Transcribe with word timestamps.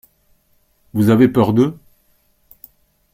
Vous 0.95 1.11
avez 1.11 1.27
peur 1.27 1.53
d’eux? 1.53 1.77